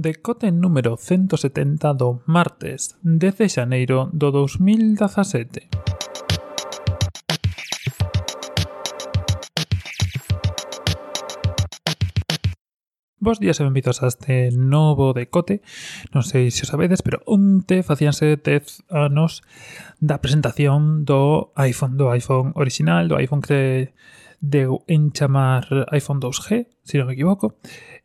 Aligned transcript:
decote 0.00 0.50
número 0.50 0.96
170 0.96 1.92
do 1.92 2.22
martes 2.24 2.96
10 3.04 3.36
de 3.36 3.48
xaneiro 3.52 4.08
do 4.16 4.32
2017. 4.32 5.68
Bos 13.20 13.36
días 13.36 13.60
e 13.60 13.64
benvidos 13.68 14.00
a 14.00 14.08
este 14.08 14.48
novo 14.56 15.12
decote. 15.12 15.60
Non 16.16 16.24
sei 16.24 16.48
se 16.48 16.64
o 16.64 16.66
sabedes, 16.66 17.04
pero 17.04 17.20
onte 17.28 17.84
facíanse 17.84 18.40
10 18.40 18.88
anos 18.88 19.44
da 20.00 20.24
presentación 20.24 21.04
do 21.04 21.52
iPhone, 21.60 22.00
do 22.00 22.08
iPhone 22.08 22.56
original, 22.56 23.04
do 23.04 23.20
iPhone 23.20 23.44
que 23.44 23.92
deu 24.40 24.80
en 24.88 25.12
chamar 25.12 25.68
iPhone 25.92 26.24
2G, 26.24 26.72
se 26.80 26.96
non 26.96 27.12
me 27.12 27.12
equivoco, 27.12 27.60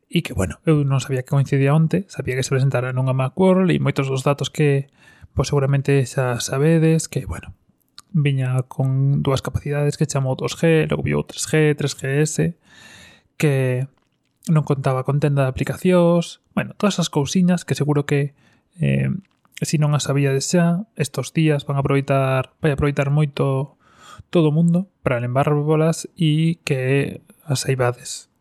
e 0.10 0.22
que, 0.22 0.38
bueno, 0.38 0.62
eu 0.70 0.86
non 0.86 1.02
sabía 1.02 1.26
que 1.26 1.34
coincidía 1.34 1.74
onte, 1.74 2.06
sabía 2.08 2.38
que 2.38 2.46
se 2.46 2.54
presentara 2.54 2.94
nunha 2.94 3.18
Macworld 3.18 3.74
e 3.74 3.82
moitos 3.82 4.06
dos 4.06 4.22
datos 4.22 4.54
que 4.54 4.90
pois 5.36 5.52
seguramente 5.52 6.06
xa 6.08 6.40
sabedes 6.40 7.10
que, 7.12 7.26
bueno, 7.26 7.58
viña 8.16 8.64
con 8.70 9.20
dúas 9.26 9.44
capacidades 9.44 9.98
que 9.98 10.08
chamou 10.08 10.40
2G, 10.40 10.88
logo 10.88 11.04
viu 11.04 11.20
3G, 11.28 11.76
3GS, 11.76 12.56
que 13.36 13.88
non 14.48 14.64
contaba 14.64 15.04
con 15.04 15.20
tenda 15.20 15.44
de 15.44 15.52
aplicacións, 15.52 16.40
bueno, 16.56 16.78
todas 16.80 17.02
as 17.02 17.12
cousiñas 17.12 17.66
que 17.66 17.76
seguro 17.76 18.06
que 18.08 18.38
eh, 18.80 19.12
se 19.60 19.66
si 19.66 19.76
non 19.82 19.92
as 19.92 20.08
sabíades 20.08 20.48
xa, 20.48 20.88
estos 20.96 21.36
días 21.36 21.68
van 21.68 21.76
a 21.76 21.84
aproveitar, 21.84 22.56
vai 22.64 22.72
a 22.72 22.78
aproveitar 22.80 23.12
moito 23.12 23.76
todo 24.32 24.52
o 24.52 24.56
mundo 24.56 24.88
para 25.04 25.20
lembárbolas 25.20 26.08
e 26.16 26.64
que 26.64 27.20
as 27.44 27.68
saibades. 27.68 28.32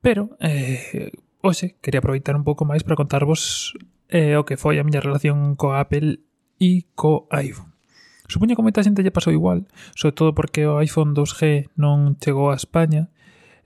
Pero 0.00 0.36
eh, 0.38 1.10
hoxe 1.42 1.76
quería 1.82 1.98
aproveitar 2.00 2.36
un 2.38 2.46
pouco 2.46 2.62
máis 2.64 2.86
para 2.86 2.98
contarvos 2.98 3.74
eh, 4.08 4.38
o 4.38 4.46
que 4.46 4.56
foi 4.56 4.78
a 4.78 4.86
miña 4.86 5.02
relación 5.02 5.58
co 5.58 5.74
Apple 5.74 6.22
e 6.58 6.86
co 6.94 7.26
iPhone. 7.34 7.74
Supoño 8.28 8.54
que 8.54 8.64
moita 8.64 8.84
xente 8.84 9.00
lle 9.00 9.14
pasou 9.14 9.32
igual, 9.32 9.64
sobre 9.96 10.12
todo 10.12 10.30
porque 10.36 10.68
o 10.68 10.78
iPhone 10.84 11.16
2G 11.16 11.72
non 11.80 12.20
chegou 12.20 12.52
a 12.52 12.60
España, 12.60 13.08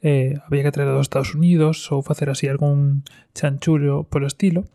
eh, 0.03 0.39
había 0.47 0.62
que 0.62 0.73
traer 0.73 0.91
dos 0.91 1.06
Estados 1.06 1.34
Unidos 1.34 1.91
ou 1.91 2.03
facer 2.03 2.31
así 2.31 2.47
algún 2.47 3.03
chanchullo 3.34 4.06
polo 4.06 4.27
estilo. 4.27 4.67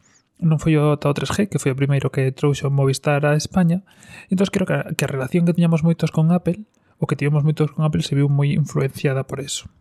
Non 0.44 0.62
foi 0.62 0.78
o 0.78 0.96
Tao 1.02 1.16
3G, 1.16 1.50
que 1.50 1.60
foi 1.60 1.72
o 1.74 1.80
primeiro 1.80 2.12
que 2.14 2.30
trouxo 2.36 2.70
Movistar 2.70 3.26
a 3.26 3.34
España. 3.34 3.84
Entón, 4.30 4.48
creo 4.52 4.68
que 4.68 4.76
a, 4.76 4.84
que 4.92 5.04
a 5.04 5.12
relación 5.12 5.44
que 5.48 5.56
tiñamos 5.56 5.82
moitos 5.82 6.12
con 6.12 6.36
Apple, 6.36 6.68
o 7.00 7.08
que 7.10 7.18
tivemos 7.18 7.44
moitos 7.48 7.72
con 7.72 7.84
Apple, 7.84 8.04
se 8.04 8.16
viu 8.16 8.28
moi 8.28 8.56
influenciada 8.56 9.24
por 9.24 9.40
eso. 9.40 9.72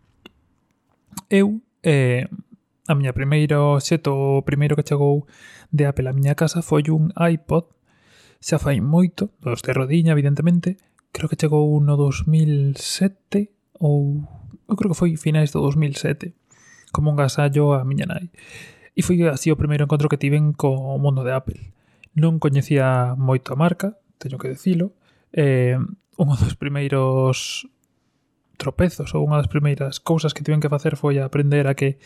Eu 1.28 1.65
eh, 1.86 2.26
a 2.90 2.94
miña 2.98 3.14
primeiro 3.14 3.78
xeto, 3.78 4.42
o 4.42 4.42
primeiro 4.42 4.74
que 4.74 4.82
chegou 4.82 5.30
de 5.70 5.86
Apple 5.86 6.10
á 6.10 6.12
miña 6.12 6.34
casa 6.34 6.66
foi 6.66 6.82
un 6.90 7.14
iPod, 7.14 7.70
xa 8.42 8.58
fai 8.58 8.82
moito, 8.82 9.30
dos 9.38 9.62
de 9.62 9.70
rodiña, 9.70 10.18
evidentemente, 10.18 10.82
creo 11.14 11.30
que 11.30 11.38
chegou 11.38 11.78
no 11.78 11.94
2007 11.94 13.54
ou 13.78 14.26
eu 14.66 14.74
creo 14.74 14.90
que 14.90 14.98
foi 14.98 15.14
finais 15.14 15.54
do 15.54 15.62
2007, 15.62 16.34
como 16.90 17.14
un 17.14 17.16
gasallo 17.16 17.78
a 17.78 17.86
miña 17.86 18.10
nai. 18.10 18.34
E 18.98 19.00
foi 19.06 19.22
así 19.30 19.54
o 19.54 19.60
primeiro 19.60 19.86
encontro 19.86 20.10
que 20.10 20.18
tiven 20.18 20.50
co 20.50 20.98
mundo 20.98 21.22
de 21.22 21.30
Apple. 21.30 21.70
Non 22.18 22.42
coñecía 22.42 23.14
moito 23.14 23.54
a 23.54 23.60
marca, 23.60 23.94
teño 24.18 24.42
que 24.42 24.50
decilo, 24.50 24.90
eh, 25.30 25.78
un 26.18 26.28
dos 26.34 26.56
primeiros 26.58 27.68
tropezos 28.56 29.14
ou 29.14 29.22
unha 29.22 29.38
das 29.38 29.52
primeiras 29.52 30.00
cousas 30.00 30.32
que 30.32 30.42
tiven 30.42 30.60
que 30.60 30.72
facer 30.72 30.96
foi 30.96 31.20
aprender 31.20 31.68
a 31.70 31.76
que 31.76 32.00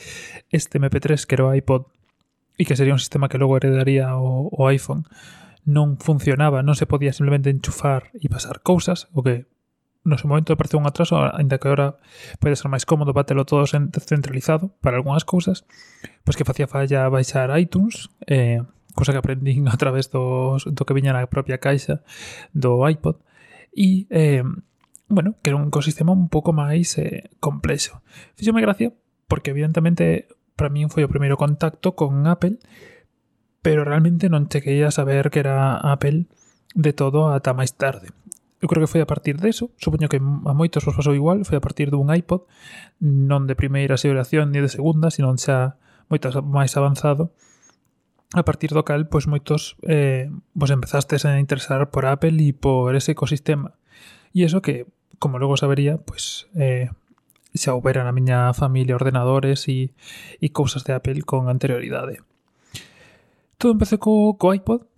este 0.51 0.79
MP3 0.83 1.25
que 1.25 1.35
era 1.39 1.47
o 1.47 1.55
iPod 1.55 1.89
e 2.61 2.69
que 2.69 2.77
sería 2.77 2.93
un 2.93 3.01
sistema 3.01 3.31
que 3.33 3.41
logo 3.41 3.57
heredaría 3.57 4.19
o, 4.21 4.53
o 4.53 4.69
iPhone 4.69 5.09
non 5.65 5.97
funcionaba, 6.01 6.65
non 6.65 6.77
se 6.77 6.89
podía 6.89 7.13
simplemente 7.13 7.53
enchufar 7.53 8.13
e 8.17 8.29
pasar 8.29 8.65
cousas, 8.65 9.09
o 9.13 9.25
que 9.25 9.49
no 10.05 10.17
seu 10.17 10.29
momento 10.29 10.57
parece 10.57 10.81
un 10.81 10.89
atraso, 10.89 11.21
ainda 11.21 11.61
que 11.61 11.69
agora 11.69 12.01
pode 12.41 12.57
ser 12.57 12.73
máis 12.73 12.89
cómodo 12.89 13.13
batelo 13.13 13.45
todo 13.45 13.69
centralizado 13.69 14.73
para 14.81 14.97
algunhas 14.97 15.29
cousas, 15.29 15.69
pois 16.25 16.37
que 16.37 16.49
facía 16.49 16.65
falla 16.65 17.09
baixar 17.13 17.53
iTunes, 17.61 18.09
eh, 18.25 18.65
cosa 18.97 19.13
que 19.13 19.21
aprendín 19.21 19.69
a 19.73 19.77
través 19.77 20.09
dos, 20.09 20.65
do 20.65 20.83
que 20.89 20.97
viña 20.97 21.13
na 21.13 21.29
propia 21.29 21.61
caixa 21.61 22.01
do 22.57 22.81
iPod, 22.89 23.21
e 23.77 24.09
eh, 24.09 24.45
bueno, 25.11 25.37
que 25.43 25.51
era 25.51 25.59
un 25.59 25.69
ecosistema 25.69 26.13
un 26.15 26.31
pouco 26.31 26.55
máis 26.55 26.97
eh, 26.97 27.29
complexo. 27.43 28.01
Fíxome 28.39 28.63
gracia 28.63 28.95
porque 29.27 29.51
evidentemente 29.51 30.31
para 30.55 30.71
min 30.71 30.89
foi 30.89 31.05
o 31.05 31.13
primeiro 31.13 31.37
contacto 31.37 31.99
con 31.99 32.25
Apple, 32.31 32.63
pero 33.61 33.85
realmente 33.85 34.31
non 34.33 34.49
chequei 34.49 34.81
a 34.87 34.95
saber 34.95 35.29
que 35.29 35.43
era 35.43 35.77
Apple 35.77 36.31
de 36.73 36.93
todo 36.95 37.35
ata 37.35 37.53
máis 37.53 37.75
tarde. 37.75 38.15
Eu 38.61 38.69
creo 38.69 38.85
que 38.85 38.93
foi 38.93 39.01
a 39.01 39.09
partir 39.09 39.41
deso, 39.41 39.73
supoño 39.81 40.13
que 40.13 40.21
a 40.21 40.53
moitos 40.53 40.85
vos 40.85 40.95
pasou 40.95 41.17
igual, 41.17 41.49
foi 41.49 41.57
a 41.57 41.65
partir 41.65 41.89
dun 41.89 42.13
iPod, 42.13 42.45
non 43.01 43.49
de 43.49 43.57
primeira 43.57 43.97
xeración 43.97 44.53
ni 44.53 44.61
de 44.61 44.69
segunda, 44.69 45.09
sino 45.09 45.33
xa 45.41 45.81
moitas 46.13 46.37
máis 46.45 46.77
avanzado, 46.77 47.33
a 48.37 48.45
partir 48.45 48.71
do 48.71 48.85
cal, 48.85 49.09
pois 49.09 49.27
moitos 49.27 49.81
eh, 49.89 50.29
vos 50.55 50.71
empezastes 50.71 51.25
a 51.25 51.41
interesar 51.41 51.89
por 51.89 52.07
Apple 52.07 52.37
e 52.37 52.53
por 52.53 52.95
ese 52.95 53.17
ecosistema. 53.17 53.81
E 54.37 54.47
iso 54.47 54.63
que 54.63 54.87
como 55.21 55.39
logo 55.39 55.61
sabería, 55.61 56.01
pois 56.01 56.49
eh, 56.57 56.91
xa 57.55 57.77
houbera 57.77 58.03
na 58.03 58.17
miña 58.17 58.51
familia 58.57 58.97
ordenadores 58.97 59.69
e, 59.69 59.93
e 60.41 60.49
cousas 60.51 60.83
de 60.83 60.97
Apple 60.97 61.23
con 61.23 61.47
anterioridade. 61.47 62.25
Todo 63.61 63.77
empecé 63.77 64.01
co, 64.01 64.35
co 64.41 64.57
iPod 64.57 64.89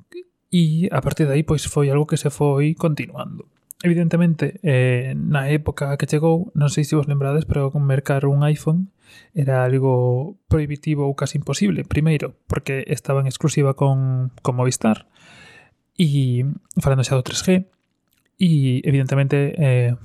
e 0.55 0.87
a 0.95 1.03
partir 1.03 1.27
de 1.27 1.35
aí 1.35 1.43
pois 1.43 1.67
foi 1.67 1.91
algo 1.91 2.07
que 2.07 2.17
se 2.17 2.31
foi 2.31 2.79
continuando. 2.79 3.51
Evidentemente, 3.83 4.63
eh, 4.63 5.11
na 5.19 5.51
época 5.51 5.91
que 5.99 6.07
chegou, 6.07 6.55
non 6.55 6.71
sei 6.71 6.87
se 6.87 6.95
vos 6.95 7.11
lembrades, 7.11 7.43
pero 7.51 7.75
mercar 7.83 8.31
un 8.31 8.47
iPhone 8.47 8.95
era 9.35 9.67
algo 9.67 10.39
prohibitivo 10.47 11.03
ou 11.03 11.19
casi 11.19 11.43
imposible. 11.43 11.83
Primeiro, 11.83 12.39
porque 12.47 12.87
estaba 12.87 13.19
en 13.19 13.27
exclusiva 13.27 13.75
con, 13.75 14.31
con 14.39 14.55
Movistar, 14.55 15.11
e 15.99 16.47
falando 16.79 17.03
xa 17.03 17.19
do 17.19 17.27
3G, 17.27 17.67
e 18.39 18.83
evidentemente 18.87 19.59
eh, 19.59 19.99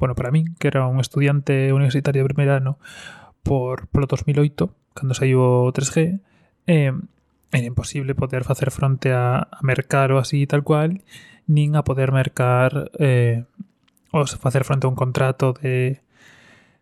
bueno, 0.00 0.16
para 0.16 0.32
min, 0.32 0.56
que 0.56 0.72
era 0.72 0.88
un 0.88 0.98
estudiante 0.98 1.72
universitario 1.76 2.24
de 2.24 2.32
primeiro 2.32 2.56
ano 2.56 2.80
por, 3.44 3.86
polo 3.92 4.08
2008, 4.08 4.96
cando 4.96 5.12
saiu 5.12 5.68
o 5.68 5.70
3G, 5.70 6.18
eh, 6.66 6.96
era 7.52 7.66
imposible 7.66 8.16
poder 8.16 8.42
facer 8.42 8.72
fronte 8.72 9.12
a, 9.12 9.44
a 9.44 9.60
mercar 9.62 10.10
o 10.10 10.18
así 10.18 10.48
tal 10.48 10.64
cual, 10.64 11.04
nin 11.44 11.76
a 11.76 11.84
poder 11.84 12.16
mercar 12.16 12.90
eh, 12.96 13.44
ou 14.10 14.24
facer 14.26 14.64
fronte 14.64 14.88
a 14.88 14.90
un 14.90 14.96
contrato 14.96 15.52
de, 15.52 16.00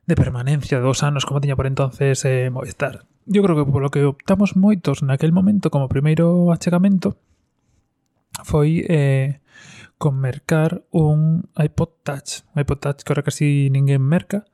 de 0.06 0.14
permanencia 0.14 0.78
de 0.78 0.84
dos 0.84 1.02
anos 1.02 1.26
como 1.26 1.40
tiña 1.40 1.56
por 1.56 1.66
entonces 1.66 2.24
eh, 2.24 2.48
Movistar. 2.54 3.04
Eu 3.28 3.44
creo 3.44 3.56
que 3.60 3.68
polo 3.68 3.92
que 3.92 4.08
optamos 4.08 4.56
moitos 4.56 5.04
naquel 5.04 5.36
momento 5.36 5.68
como 5.68 5.90
primeiro 5.90 6.48
achegamento 6.48 7.18
foi 8.46 8.86
eh, 8.88 9.40
con 9.98 10.16
mercar 10.16 10.86
un 10.90 11.50
iPod 11.58 11.90
Touch. 12.02 12.46
Un 12.54 12.62
iPod 12.62 12.78
Touch 12.78 13.02
que 13.02 13.12
ahora 13.12 13.22
casi 13.22 13.68
ninguén 13.70 14.00
merca. 14.00 14.46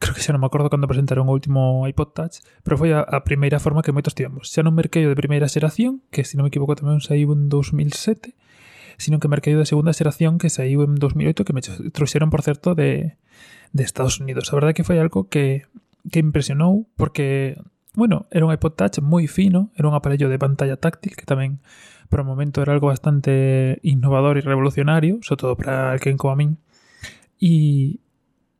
Creo 0.00 0.14
que 0.14 0.20
xa 0.20 0.34
non 0.34 0.42
me 0.42 0.48
acordo 0.50 0.68
cando 0.68 0.90
presentaron 0.90 1.30
o 1.30 1.36
último 1.36 1.86
iPod 1.86 2.10
Touch, 2.12 2.42
pero 2.66 2.74
foi 2.74 2.90
a, 2.90 3.06
a 3.06 3.22
primeira 3.22 3.62
forma 3.62 3.86
que 3.86 3.94
moitos 3.94 4.18
tivemos. 4.18 4.50
Xa 4.50 4.66
non 4.66 4.74
merquei 4.74 5.06
o 5.06 5.12
de 5.12 5.18
primeira 5.18 5.46
xeración, 5.46 6.02
que 6.10 6.26
se 6.26 6.34
non 6.34 6.44
me 6.44 6.50
equivoco 6.50 6.74
tamén 6.74 6.98
saiu 6.98 7.30
en 7.30 7.46
2007, 7.46 8.34
sino 8.98 9.22
que 9.22 9.30
merquei 9.30 9.54
o 9.54 9.60
da 9.62 9.68
segunda 9.68 9.94
xeración 9.94 10.42
que 10.42 10.50
saiu 10.50 10.82
en 10.82 10.98
2008 10.98 11.46
que 11.46 11.54
me 11.54 11.62
trouxeron, 11.94 12.28
por 12.32 12.42
certo, 12.42 12.74
de, 12.74 13.20
de 13.72 13.82
Estados 13.84 14.18
Unidos. 14.18 14.50
A 14.50 14.58
verdade 14.58 14.74
que 14.74 14.84
foi 14.88 14.98
algo 14.98 15.28
que, 15.30 15.70
que 16.10 16.18
impresionou 16.18 16.88
porque 16.96 17.60
bueno, 17.94 18.26
era 18.30 18.46
un 18.46 18.52
iPod 18.52 18.74
Touch 18.74 18.98
moi 19.02 19.26
fino, 19.26 19.70
era 19.74 19.88
un 19.88 19.94
aparello 19.94 20.28
de 20.28 20.38
pantalla 20.38 20.78
táctil 20.78 21.16
que 21.18 21.26
tamén 21.26 21.58
para 22.10 22.22
o 22.22 22.28
momento 22.28 22.62
era 22.62 22.74
algo 22.74 22.90
bastante 22.90 23.78
innovador 23.86 24.38
e 24.38 24.42
revolucionario, 24.42 25.22
sobre 25.22 25.40
todo 25.40 25.54
para 25.56 25.94
alguén 25.94 26.18
como 26.18 26.34
a 26.34 26.38
min, 26.38 26.58
e, 27.38 28.02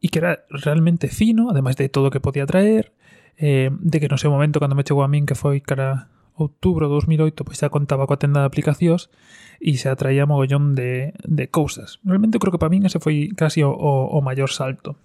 e 0.03 0.07
que 0.09 0.19
era 0.19 0.47
realmente 0.51 1.11
fino, 1.11 1.51
ademais 1.51 1.75
de 1.75 1.91
todo 1.91 2.09
o 2.09 2.13
que 2.15 2.23
podía 2.23 2.47
traer, 2.47 2.95
eh, 3.39 3.71
de 3.71 3.99
que 3.99 4.11
no 4.11 4.19
seu 4.19 4.31
momento 4.31 4.63
cando 4.63 4.79
me 4.79 4.87
chegou 4.87 5.03
a 5.03 5.11
min 5.11 5.27
que 5.27 5.39
foi 5.39 5.63
cara 5.63 6.11
outubro 6.41 6.89
de 6.89 6.95
2008 6.97 7.45
pois 7.45 7.59
xa 7.61 7.69
contaba 7.69 8.09
coa 8.09 8.17
tenda 8.17 8.41
de 8.41 8.49
aplicacións 8.49 9.13
e 9.61 9.77
xa 9.77 9.93
traía 9.99 10.25
mogollón 10.25 10.73
de, 10.79 11.13
de 11.27 11.45
cousas. 11.53 12.01
Realmente 12.07 12.41
creo 12.41 12.55
que 12.55 12.63
para 12.63 12.73
min 12.73 12.87
ese 12.89 13.03
foi 13.03 13.29
casi 13.37 13.61
o, 13.67 13.71
o, 13.75 14.09
o 14.15 14.19
maior 14.25 14.49
salto. 14.49 14.97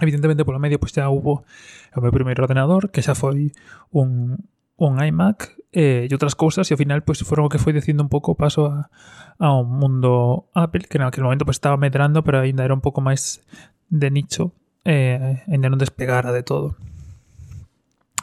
Evidentemente, 0.00 0.44
polo 0.44 0.60
medio, 0.60 0.76
pois 0.76 0.92
xa 0.92 1.08
hubo 1.08 1.48
o 1.96 2.00
meu 2.04 2.12
primeiro 2.12 2.44
ordenador, 2.44 2.92
que 2.92 3.00
xa 3.00 3.16
foi 3.16 3.56
un, 3.96 4.36
un 4.76 4.92
iMac 5.00 5.56
eh, 5.72 6.04
e 6.04 6.12
outras 6.12 6.36
cousas, 6.36 6.68
e 6.68 6.76
ao 6.76 6.80
final 6.80 7.00
pois 7.00 7.24
foron 7.24 7.48
o 7.48 7.52
que 7.52 7.56
foi 7.56 7.72
dicindo 7.72 8.04
un 8.04 8.12
pouco 8.12 8.36
o 8.36 8.38
paso 8.38 8.68
a, 8.68 8.92
a 9.40 9.48
un 9.56 9.72
mundo 9.80 10.52
Apple, 10.52 10.84
que 10.84 11.00
naquele 11.00 11.24
momento 11.24 11.48
pois 11.48 11.56
estaba 11.56 11.80
medrando, 11.80 12.20
pero 12.20 12.44
aínda 12.44 12.60
era 12.60 12.76
un 12.76 12.84
pouco 12.84 13.00
máis 13.00 13.40
de 13.88 14.12
nicho, 14.12 14.52
eh, 14.84 15.40
ainda 15.48 15.72
non 15.72 15.80
despegara 15.80 16.28
de 16.28 16.44
todo. 16.44 16.76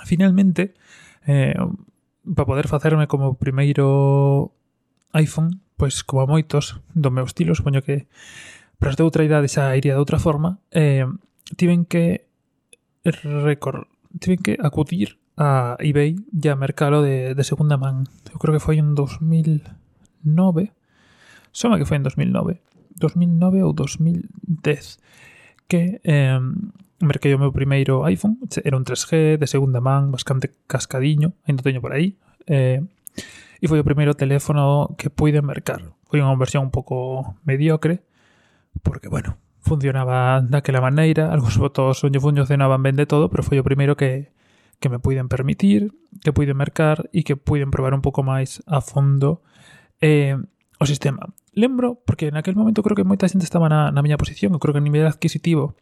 Finalmente, 0.06 0.78
eh, 1.26 1.58
para 2.22 2.46
poder 2.46 2.70
facerme 2.70 3.10
como 3.10 3.34
primeiro 3.34 4.54
iPhone, 5.14 5.58
pois 5.78 6.06
como 6.06 6.22
a 6.22 6.30
moitos 6.30 6.78
do 6.94 7.10
meu 7.10 7.26
estilo, 7.26 7.58
supoño 7.58 7.82
que 7.82 8.06
para 8.78 8.94
outra 9.02 9.26
idade 9.26 9.50
xa 9.50 9.74
iría 9.74 9.98
de 9.98 10.02
outra 10.02 10.22
forma, 10.22 10.62
eh, 10.70 11.10
tiven 11.56 11.86
que 11.86 12.28
recor 13.04 13.88
tiven 14.20 14.40
que 14.40 14.58
acudir 14.62 15.18
a 15.38 15.78
eBay 15.80 16.16
e 16.32 16.48
a 16.50 16.56
mercalo 16.56 17.02
de, 17.02 17.34
de 17.34 17.44
segunda 17.44 17.78
man. 17.78 18.06
Eu 18.30 18.38
creo 18.38 18.54
que 18.54 18.64
foi 18.64 18.78
en 18.78 18.94
2009. 18.94 20.72
Soma 21.52 21.78
que 21.82 21.86
foi 21.86 21.98
en 21.98 22.06
2009. 22.06 22.62
2009 22.98 23.64
ou 23.64 23.74
2010 23.74 25.00
que 25.68 26.00
eh, 26.04 26.40
merquei 27.02 27.34
o 27.34 27.42
meu 27.42 27.52
primeiro 27.52 28.06
iPhone 28.06 28.38
era 28.64 28.78
un 28.78 28.86
3G 28.86 29.38
de 29.38 29.48
segunda 29.48 29.82
man 29.82 30.12
bastante 30.12 30.52
cascadiño 30.68 31.34
ainda 31.48 31.64
teño 31.64 31.82
por 31.82 31.94
aí 31.94 32.18
eh, 32.48 32.86
e 33.60 33.66
foi 33.66 33.80
o 33.80 33.88
primeiro 33.88 34.14
teléfono 34.14 34.94
que 34.98 35.10
puide 35.10 35.42
mercar 35.42 35.82
foi 36.06 36.22
unha 36.22 36.38
versión 36.38 36.70
un 36.70 36.74
pouco 36.74 37.36
mediocre 37.44 38.06
porque 38.86 39.10
bueno 39.10 39.36
funcionaba 39.64 40.44
daquela 40.44 40.84
maneira, 40.84 41.32
algúns 41.32 41.56
votos 41.56 42.04
onde 42.04 42.20
funcionaban 42.20 42.84
ben 42.84 43.00
de 43.00 43.08
todo, 43.08 43.32
pero 43.32 43.42
foi 43.42 43.58
o 43.58 43.66
primeiro 43.66 43.96
que, 43.96 44.36
que 44.84 44.92
me 44.92 45.00
puiden 45.00 45.32
permitir, 45.32 45.96
que 46.20 46.36
puiden 46.36 46.60
mercar 46.60 47.08
e 47.16 47.24
que 47.24 47.40
puiden 47.40 47.72
probar 47.72 47.96
un 47.96 48.04
pouco 48.04 48.22
máis 48.22 48.60
a 48.68 48.84
fondo 48.84 49.40
eh, 50.04 50.36
o 50.78 50.86
sistema. 50.86 51.32
Lembro, 51.56 52.04
porque 52.04 52.28
naquel 52.30 52.60
momento 52.60 52.84
creo 52.84 53.00
que 53.00 53.08
moita 53.08 53.32
xente 53.32 53.48
estaba 53.48 53.72
na, 53.72 53.96
na 53.96 54.04
miña 54.04 54.20
posición, 54.20 54.52
eu 54.52 54.60
creo 54.60 54.76
que 54.76 54.84
a 54.84 54.86
nivel 54.86 55.08
adquisitivo 55.08 55.80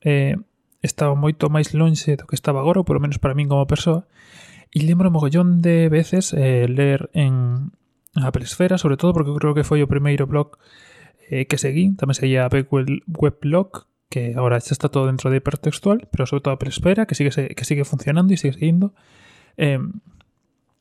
eh, 0.00 0.40
estaba 0.80 1.12
moito 1.12 1.52
máis 1.52 1.76
lonxe 1.76 2.16
do 2.16 2.24
que 2.24 2.38
estaba 2.38 2.64
agora, 2.64 2.80
ou 2.80 2.88
polo 2.88 3.02
menos 3.02 3.20
para 3.20 3.36
min 3.36 3.52
como 3.52 3.68
persoa, 3.68 4.08
e 4.72 4.80
lembro 4.80 5.12
mogollón 5.12 5.60
de 5.60 5.92
veces 5.92 6.32
eh, 6.32 6.64
ler 6.64 7.12
en, 7.12 7.76
a 8.16 8.32
Esfera, 8.40 8.78
sobre 8.78 8.96
todo 8.96 9.12
porque 9.12 9.36
creo 9.36 9.52
que 9.52 9.68
foi 9.68 9.84
o 9.84 9.90
primeiro 9.90 10.24
blog 10.24 10.56
eh, 11.28 11.44
que 11.44 11.60
seguí, 11.60 11.92
tamén 11.94 12.16
seguía 12.16 12.48
a 12.48 12.50
Weblog, 12.50 13.86
que 14.08 14.32
agora 14.32 14.56
xa 14.64 14.72
está 14.72 14.88
todo 14.88 15.06
dentro 15.06 15.28
de 15.28 15.44
hipertextual, 15.44 16.08
pero 16.08 16.24
sobre 16.24 16.42
todo 16.42 16.56
Apple 16.56 16.72
Esfera, 16.72 17.04
que 17.04 17.12
sigue, 17.14 17.30
que 17.30 17.64
sigue 17.68 17.84
funcionando 17.84 18.32
e 18.32 18.40
sigue 18.40 18.56
seguindo. 18.56 18.96
Eh, 19.60 19.78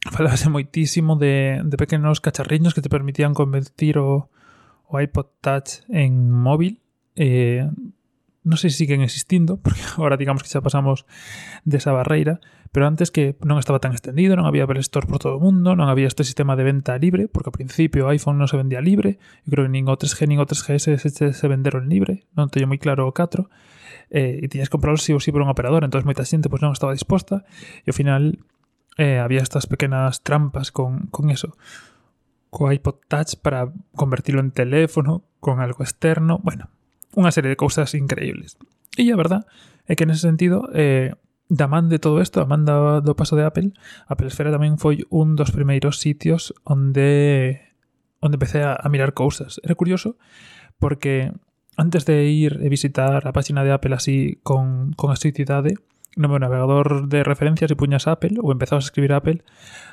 falase 0.08 0.48
moitísimo 0.48 1.20
de, 1.20 1.60
de 1.68 1.76
pequenos 1.76 2.24
cacharriños 2.24 2.72
que 2.72 2.80
te 2.80 2.88
permitían 2.88 3.36
convertir 3.36 4.00
o, 4.00 4.32
o 4.88 4.94
iPod 4.96 5.28
Touch 5.44 5.84
en 5.92 6.32
móvil. 6.32 6.80
Eh, 7.20 7.68
non 8.48 8.56
sei 8.56 8.72
se 8.72 8.80
siguen 8.80 9.04
existindo, 9.04 9.60
porque 9.64 9.84
agora 10.00 10.16
digamos 10.16 10.42
que 10.42 10.50
xa 10.50 10.64
pasamos 10.64 11.04
desa 11.68 11.92
barreira, 11.92 12.40
pero 12.72 12.88
antes 12.88 13.12
que 13.12 13.36
non 13.44 13.60
estaba 13.60 13.84
tan 13.84 13.92
extendido, 13.92 14.40
non 14.40 14.48
había 14.48 14.64
Apple 14.64 14.80
Store 14.80 15.04
por 15.04 15.20
todo 15.20 15.36
o 15.36 15.44
mundo, 15.44 15.76
non 15.76 15.92
había 15.92 16.08
este 16.08 16.24
sistema 16.24 16.56
de 16.56 16.64
venta 16.64 16.96
libre, 16.96 17.28
porque 17.28 17.52
ao 17.52 17.56
principio 17.56 18.08
iPhone 18.08 18.40
non 18.40 18.48
se 18.48 18.56
vendía 18.56 18.80
libre, 18.80 19.20
e 19.44 19.48
creo 19.52 19.68
que 19.68 19.74
nin 19.76 19.92
o 19.92 19.96
3G 20.00 20.32
nin 20.32 20.40
o 20.40 20.48
3GS 20.48 20.96
se, 20.96 21.26
se 21.36 21.46
venderon 21.52 21.92
libre, 21.92 22.24
non 22.40 22.48
teño 22.48 22.72
moi 22.72 22.80
claro 22.80 23.04
o 23.06 23.12
4, 23.12 23.44
eh, 24.16 24.40
e 24.40 24.46
tiñas 24.48 24.72
que 24.72 24.76
comprarlo 24.80 25.00
si 25.00 25.12
ou 25.12 25.20
si 25.20 25.36
por 25.36 25.44
un 25.44 25.52
operador, 25.52 25.84
entón 25.84 26.08
moita 26.08 26.24
xente 26.24 26.48
pois 26.48 26.64
non 26.64 26.72
estaba 26.72 26.96
disposta, 26.96 27.44
e 27.84 27.92
ao 27.92 27.96
final 27.96 28.40
eh, 28.96 29.20
había 29.20 29.44
estas 29.44 29.68
pequenas 29.68 30.24
trampas 30.24 30.72
con, 30.72 31.12
con 31.12 31.30
eso, 31.30 31.56
co 32.50 32.72
iPod 32.72 33.04
Touch 33.12 33.36
para 33.44 33.70
convertirlo 33.96 34.40
en 34.40 34.56
teléfono, 34.56 35.28
con 35.40 35.60
algo 35.60 35.84
externo, 35.84 36.40
bueno, 36.42 36.72
unha 37.16 37.32
serie 37.32 37.54
de 37.54 37.60
cousas 37.60 37.94
increíbles. 37.96 38.58
E 38.98 39.08
a 39.14 39.20
verdad 39.20 39.46
é 39.86 39.96
que 39.96 40.10
nese 40.10 40.26
sentido 40.26 40.68
eh, 40.74 41.16
da 41.48 41.72
man 41.72 41.88
de 41.88 42.00
todo 42.00 42.20
isto, 42.20 42.44
a 42.44 42.50
man 42.50 42.68
do 42.68 43.14
paso 43.16 43.40
de 43.40 43.48
Apple, 43.48 43.72
Apple 44.12 44.28
Esfera 44.28 44.52
tamén 44.52 44.76
foi 44.76 45.08
un 45.08 45.40
dos 45.40 45.56
primeiros 45.56 46.04
sitios 46.04 46.52
onde 46.68 47.64
onde 48.20 48.36
empecé 48.36 48.66
a, 48.66 48.76
a 48.76 48.88
mirar 48.90 49.14
cousas. 49.14 49.62
Era 49.64 49.78
curioso 49.78 50.18
porque 50.80 51.32
antes 51.78 52.06
de 52.06 52.26
ir 52.26 52.60
e 52.60 52.68
visitar 52.68 53.24
a 53.24 53.32
página 53.32 53.64
de 53.64 53.72
Apple 53.72 53.96
así 53.96 54.42
con, 54.44 54.92
con 54.98 55.14
asiduidade, 55.14 55.78
no 56.18 56.28
meu 56.28 56.42
navegador 56.42 57.06
de 57.06 57.22
referencias 57.22 57.70
e 57.70 57.78
puñas 57.78 58.10
Apple 58.10 58.42
ou 58.42 58.50
empezabas 58.50 58.84
a 58.84 58.90
escribir 58.90 59.14
Apple 59.14 59.46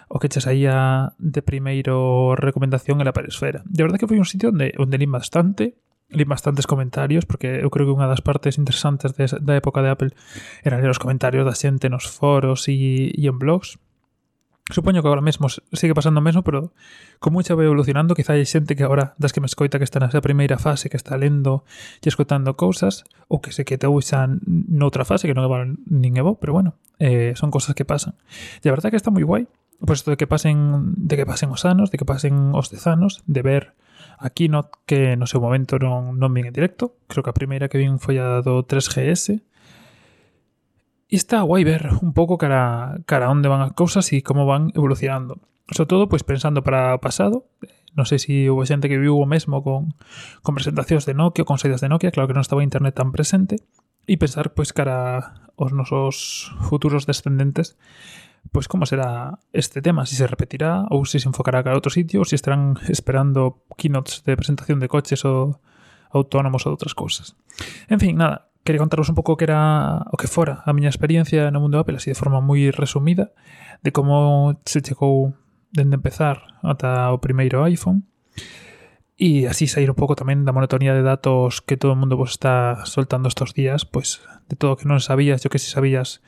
o 0.08 0.16
que 0.16 0.32
che 0.32 0.40
saía 0.40 1.12
de 1.20 1.44
primeiro 1.44 2.32
recomendación 2.34 3.04
era 3.04 3.12
a 3.12 3.16
Pelesfera. 3.16 3.60
De 3.68 3.84
verdad 3.84 4.00
que 4.00 4.08
foi 4.08 4.16
un 4.16 4.24
sitio 4.24 4.48
onde, 4.48 4.72
onde 4.80 4.96
li 4.96 5.04
bastante, 5.04 5.76
li 6.10 6.24
bastantes 6.24 6.66
comentarios, 6.66 7.26
porque 7.26 7.60
eu 7.60 7.70
creo 7.70 7.86
que 7.86 7.96
unha 7.96 8.08
das 8.08 8.20
partes 8.20 8.60
interesantes 8.60 9.16
de, 9.16 9.26
da 9.40 9.54
época 9.56 9.80
de 9.80 9.90
Apple 9.90 10.12
era 10.62 10.78
ler 10.78 10.92
os 10.92 11.00
comentarios 11.00 11.44
da 11.44 11.56
xente 11.56 11.88
nos 11.88 12.06
foros 12.06 12.68
e, 12.68 13.10
e 13.14 13.24
en 13.26 13.36
blogs. 13.38 13.80
Supoño 14.72 15.04
que 15.04 15.08
agora 15.08 15.20
mesmo 15.20 15.52
sigue 15.52 15.92
pasando 15.92 16.20
o 16.20 16.24
mesmo, 16.24 16.40
pero 16.40 16.72
como 17.20 17.44
xa 17.44 17.52
vai 17.52 17.68
evolucionando, 17.68 18.16
quizá 18.16 18.32
hai 18.32 18.48
xente 18.48 18.72
que 18.72 18.84
agora, 18.84 19.12
das 19.20 19.36
que 19.36 19.44
me 19.44 19.48
escoita 19.48 19.76
que 19.76 19.84
está 19.84 20.00
nesa 20.00 20.24
primeira 20.24 20.56
fase, 20.56 20.88
que 20.88 20.96
está 20.96 21.20
lendo 21.20 21.68
e 22.00 22.08
escoitando 22.08 22.56
cousas, 22.56 23.04
ou 23.28 23.44
que 23.44 23.52
se 23.52 23.68
que 23.68 23.76
te 23.76 23.84
usan 23.84 24.40
noutra 24.48 25.04
fase, 25.04 25.28
que 25.28 25.36
non 25.36 25.44
é 25.44 25.50
bueno, 25.52 25.76
nin 25.84 26.16
evo, 26.16 26.40
pero 26.40 26.56
bueno, 26.56 26.80
eh, 26.96 27.36
son 27.36 27.52
cousas 27.52 27.76
que 27.76 27.84
pasan. 27.84 28.16
E 28.64 28.68
a 28.68 28.72
verdade 28.72 28.88
que 28.88 29.00
está 29.00 29.12
moi 29.12 29.20
guai, 29.20 29.44
pois 29.84 30.00
pues, 30.00 30.08
de 30.08 30.16
que 30.16 30.24
pasen 30.24 30.96
de 30.96 31.20
que 31.20 31.28
pasen 31.28 31.52
os 31.52 31.68
anos, 31.68 31.92
de 31.92 32.00
que 32.00 32.08
pasen 32.08 32.56
os 32.56 32.72
dezanos, 32.72 33.20
de 33.28 33.44
ver 33.44 33.76
A 34.18 34.30
Keynote 34.30 34.74
que 34.86 35.16
no 35.18 35.26
seu 35.26 35.40
momento 35.42 35.78
non, 35.78 36.18
non 36.18 36.30
vin 36.34 36.46
en 36.48 36.54
directo, 36.54 36.98
creo 37.06 37.22
que 37.22 37.32
a 37.32 37.36
primeira 37.36 37.70
que 37.70 37.80
vin 37.80 37.98
foi 37.98 38.18
a 38.22 38.42
do 38.42 38.62
3GS, 38.66 39.42
E 41.14 41.16
está 41.16 41.42
guai 41.42 41.62
ver 41.62 41.94
un 42.02 42.12
pouco 42.12 42.38
cara, 42.42 42.98
cara 43.06 43.30
onde 43.30 43.46
van 43.46 43.62
as 43.62 43.70
cousas 43.78 44.10
e 44.10 44.26
como 44.26 44.50
van 44.50 44.74
evolucionando. 44.74 45.38
Sobre 45.70 45.86
todo, 45.86 46.08
pois 46.10 46.26
pensando 46.26 46.66
para 46.66 46.90
o 46.90 46.98
pasado, 46.98 47.46
eh, 47.62 47.70
non 47.94 48.02
sei 48.02 48.18
se 48.18 48.50
houve 48.50 48.66
xente 48.66 48.90
que 48.90 48.98
viu 48.98 49.14
o 49.14 49.28
mesmo 49.28 49.62
con, 49.62 49.94
con 50.42 50.58
presentacións 50.58 51.06
de 51.06 51.14
Nokia, 51.14 51.46
con 51.46 51.62
saídas 51.62 51.84
de 51.84 51.92
Nokia, 51.92 52.10
claro 52.10 52.26
que 52.26 52.36
non 52.36 52.42
estaba 52.42 52.66
internet 52.66 52.98
tan 52.98 53.14
presente, 53.14 53.62
e 54.10 54.18
pensar 54.18 54.58
pois 54.58 54.74
cara 54.74 55.38
os 55.54 55.70
nosos 55.70 56.50
futuros 56.66 57.06
descendentes 57.06 57.78
pues 58.52 58.68
como 58.68 58.86
será 58.86 59.38
este 59.52 59.82
tema, 59.82 60.06
si 60.06 60.16
se 60.16 60.26
repetirá 60.26 60.86
ou 60.90 61.04
se 61.04 61.18
se 61.20 61.28
enfocará 61.28 61.62
a 61.62 61.76
outro 61.76 61.92
sitio 61.92 62.20
ou 62.22 62.26
se 62.28 62.36
estarán 62.36 62.76
esperando 62.90 63.64
keynotes 63.78 64.24
de 64.24 64.36
presentación 64.36 64.80
de 64.80 64.88
coches 64.90 65.24
o 65.24 65.60
autónomos 66.12 66.66
ou 66.66 66.74
outras 66.74 66.94
cousas. 66.94 67.34
En 67.90 67.98
fin, 67.98 68.14
nada, 68.16 68.50
quería 68.64 68.80
contaros 68.80 69.08
un 69.08 69.18
pouco 69.18 69.36
que 69.36 69.44
era 69.44 70.06
o 70.10 70.16
que 70.16 70.30
fora 70.30 70.64
a 70.64 70.72
miña 70.72 70.88
experiencia 70.88 71.50
no 71.52 71.60
mundo 71.60 71.78
Apple 71.78 72.00
así 72.00 72.10
de 72.10 72.18
forma 72.18 72.40
moi 72.40 72.72
resumida 72.72 73.36
de 73.84 73.92
como 73.92 74.56
se 74.64 74.80
chegou 74.80 75.36
dende 75.74 76.00
empezar 76.00 76.40
ata 76.64 77.12
o 77.12 77.20
primeiro 77.20 77.60
iPhone 77.68 78.08
e 79.20 79.46
así 79.46 79.68
sair 79.68 79.90
un 79.92 79.98
pouco 79.98 80.18
tamén 80.18 80.42
da 80.42 80.56
monotonía 80.56 80.96
de 80.96 81.04
datos 81.04 81.62
que 81.62 81.78
todo 81.78 81.94
o 81.94 82.00
mundo 82.00 82.18
vos 82.18 82.34
está 82.34 82.82
soltando 82.82 83.30
estos 83.30 83.54
días, 83.54 83.86
pois 83.86 84.24
de 84.50 84.58
todo 84.58 84.74
o 84.74 84.78
que 84.78 84.90
non 84.90 84.98
sabías, 84.98 85.44
yo 85.44 85.52
que 85.52 85.62
si 85.62 85.70
sabías 85.70 86.18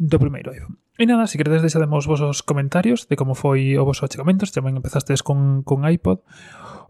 do 0.00 0.16
primeiro 0.16 0.54
iPhone. 0.54 0.83
E 0.94 1.10
nada, 1.10 1.26
se 1.26 1.34
queredes 1.34 1.66
deixademos 1.66 2.06
vosos 2.06 2.46
comentarios 2.46 3.10
de 3.10 3.18
como 3.18 3.34
foi 3.34 3.74
o 3.74 3.82
voso 3.82 4.06
achegamento, 4.06 4.46
se 4.46 4.54
tamén 4.54 4.78
empezastes 4.78 5.26
con, 5.26 5.66
con 5.66 5.82
iPod, 5.82 6.22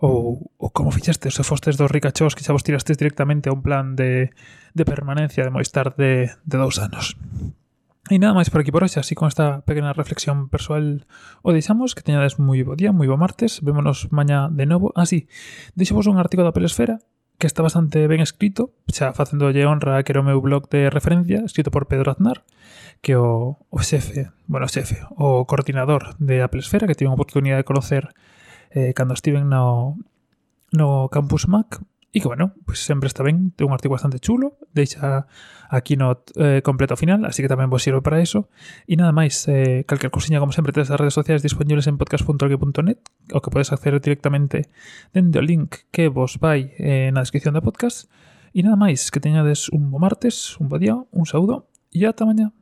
ou, 0.05 0.53
ou 0.61 0.69
como 0.77 0.93
fixestes, 0.93 1.33
se 1.33 1.41
fostes 1.41 1.81
dos 1.81 1.89
ricachós 1.89 2.37
que 2.37 2.45
xa 2.45 2.53
vos 2.53 2.61
tirastes 2.61 3.01
directamente 3.01 3.49
a 3.49 3.57
un 3.57 3.65
plan 3.65 3.97
de, 3.97 4.29
de 4.77 4.85
permanencia 4.85 5.41
de 5.41 5.49
Moistar 5.49 5.97
de, 5.97 6.37
de 6.45 6.57
dous 6.61 6.77
anos. 6.77 7.17
E 8.13 8.21
nada 8.21 8.37
máis 8.37 8.53
por 8.53 8.61
aquí 8.61 8.69
por 8.69 8.85
hoxe, 8.85 9.01
así 9.01 9.17
con 9.17 9.33
esta 9.33 9.65
pequena 9.65 9.97
reflexión 9.97 10.53
persoal 10.53 11.09
o 11.41 11.57
deixamos, 11.57 11.97
que 11.97 12.05
teñades 12.05 12.37
moi 12.37 12.61
bo 12.61 12.77
día, 12.77 12.93
moi 12.93 13.09
bo 13.09 13.17
martes, 13.17 13.65
vémonos 13.65 14.13
mañá 14.13 14.53
de 14.53 14.69
novo. 14.69 14.93
Ah, 14.93 15.09
sí, 15.09 15.33
deixo 15.73 15.97
vos 15.97 16.05
un 16.05 16.21
artigo 16.21 16.45
da 16.45 16.53
Pelesfera 16.53 17.01
que 17.39 17.47
está 17.47 17.63
bastante 17.63 18.07
ben 18.07 18.21
escrito, 18.21 18.73
xa 18.89 19.13
facéndolle 19.13 19.67
honra 19.67 20.03
que 20.03 20.13
era 20.13 20.23
o 20.23 20.27
meu 20.27 20.41
blog 20.41 20.71
de 20.71 20.91
referencia, 20.91 21.43
escrito 21.43 21.71
por 21.71 21.87
Pedro 21.87 22.11
Aznar, 22.11 22.45
que 23.03 23.17
o, 23.17 23.59
o 23.69 23.81
xefe, 23.83 24.31
bueno, 24.47 24.67
o 24.67 24.73
xefe, 24.73 25.03
o 25.19 25.45
coordinador 25.45 26.15
de 26.23 26.43
Apple 26.43 26.63
Esfera, 26.63 26.87
que 26.87 26.95
tive 26.95 27.11
a 27.11 27.19
oportunidade 27.19 27.63
de 27.63 27.69
conocer 27.69 28.15
eh, 28.71 28.95
cando 28.95 29.15
estiven 29.15 29.51
no, 29.51 29.99
no 30.71 31.09
Campus 31.11 31.47
Mac, 31.49 31.83
E 32.15 32.23
que, 32.23 32.31
bueno, 32.31 32.55
pues 32.63 32.79
sempre 32.79 33.11
está 33.11 33.27
ben, 33.27 33.51
ten 33.59 33.67
un 33.67 33.75
artigo 33.75 33.99
bastante 33.99 34.23
chulo, 34.23 34.55
deixa 34.71 35.27
a 35.27 35.81
keynote 35.83 36.31
eh, 36.39 36.63
completo 36.63 36.95
ao 36.95 37.01
final, 37.03 37.27
así 37.27 37.43
que 37.43 37.51
tamén 37.51 37.67
vos 37.67 37.83
sirve 37.83 38.07
para 38.07 38.23
eso. 38.23 38.47
E 38.87 38.95
nada 38.95 39.11
máis, 39.11 39.51
eh, 39.51 39.83
calquer 39.83 40.15
cousinha, 40.15 40.39
como 40.39 40.55
sempre, 40.55 40.71
tes 40.71 40.95
as 40.95 40.95
redes 40.95 41.19
sociais 41.19 41.43
disponibles 41.43 41.91
en 41.91 41.99
podcast.org.net, 41.99 43.03
o 43.35 43.43
que 43.43 43.51
podes 43.51 43.75
acceder 43.75 43.99
directamente 43.99 44.71
dende 45.11 45.43
o 45.43 45.45
link 45.45 45.91
que 45.91 46.07
vos 46.07 46.39
vai 46.39 46.71
eh, 46.79 47.11
na 47.11 47.27
descripción 47.27 47.59
do 47.59 47.67
podcast. 47.67 48.07
E 48.55 48.63
nada 48.63 48.79
máis, 48.79 49.11
que 49.11 49.19
teñades 49.19 49.67
un 49.75 49.91
bo 49.91 49.99
martes, 49.99 50.55
un 50.63 50.71
bo 50.71 50.79
día, 50.79 50.95
un 50.95 51.27
saúdo 51.27 51.67
e 51.91 52.07
ata 52.07 52.23
mañá. 52.23 52.55